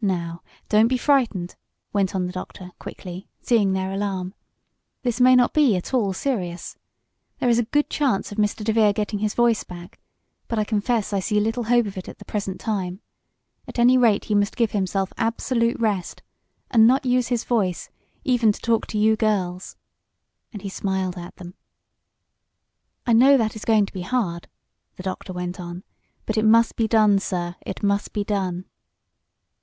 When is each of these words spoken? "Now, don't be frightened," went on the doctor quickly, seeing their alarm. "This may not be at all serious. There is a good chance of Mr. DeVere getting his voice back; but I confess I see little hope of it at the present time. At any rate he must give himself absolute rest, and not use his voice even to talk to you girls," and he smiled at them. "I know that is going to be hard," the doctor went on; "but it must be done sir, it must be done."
"Now, 0.00 0.40
don't 0.70 0.88
be 0.88 0.96
frightened," 0.96 1.54
went 1.92 2.14
on 2.14 2.24
the 2.24 2.32
doctor 2.32 2.70
quickly, 2.78 3.28
seeing 3.42 3.74
their 3.74 3.92
alarm. 3.92 4.32
"This 5.02 5.20
may 5.20 5.36
not 5.36 5.52
be 5.52 5.76
at 5.76 5.92
all 5.92 6.14
serious. 6.14 6.78
There 7.40 7.50
is 7.50 7.58
a 7.58 7.62
good 7.64 7.90
chance 7.90 8.32
of 8.32 8.38
Mr. 8.38 8.64
DeVere 8.64 8.94
getting 8.94 9.18
his 9.18 9.34
voice 9.34 9.64
back; 9.64 10.00
but 10.48 10.58
I 10.58 10.64
confess 10.64 11.12
I 11.12 11.20
see 11.20 11.38
little 11.40 11.64
hope 11.64 11.84
of 11.84 11.98
it 11.98 12.08
at 12.08 12.16
the 12.18 12.24
present 12.24 12.58
time. 12.58 13.00
At 13.68 13.78
any 13.78 13.98
rate 13.98 14.24
he 14.24 14.34
must 14.34 14.56
give 14.56 14.70
himself 14.70 15.12
absolute 15.18 15.78
rest, 15.78 16.22
and 16.70 16.86
not 16.86 17.04
use 17.04 17.28
his 17.28 17.44
voice 17.44 17.90
even 18.24 18.52
to 18.52 18.60
talk 18.62 18.86
to 18.86 18.98
you 18.98 19.14
girls," 19.14 19.76
and 20.54 20.62
he 20.62 20.70
smiled 20.70 21.18
at 21.18 21.36
them. 21.36 21.52
"I 23.06 23.12
know 23.12 23.36
that 23.36 23.54
is 23.54 23.66
going 23.66 23.84
to 23.84 23.92
be 23.92 24.00
hard," 24.00 24.48
the 24.96 25.02
doctor 25.02 25.34
went 25.34 25.60
on; 25.60 25.82
"but 26.24 26.38
it 26.38 26.46
must 26.46 26.76
be 26.76 26.88
done 26.88 27.18
sir, 27.18 27.56
it 27.60 27.82
must 27.82 28.14
be 28.14 28.24
done." 28.24 28.64